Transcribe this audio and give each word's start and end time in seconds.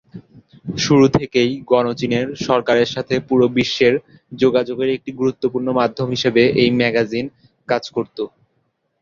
শুরু 0.77 1.05
থেকেই 1.17 1.51
গণচীনের 1.71 2.27
সরকারের 2.45 2.89
সাথে 2.95 3.15
পুরো 3.27 3.45
বিশ্বের 3.57 3.93
যোগাযোগের 4.31 4.89
একটি 4.93 5.11
গুরুত্বপূর্ণ 5.19 5.67
মাধ্যম 5.79 6.07
হিসেবে 6.15 6.43
এই 6.61 6.69
ম্যাগাজিন 6.79 7.25
কাজ 7.67 7.83
করত। 7.95 8.17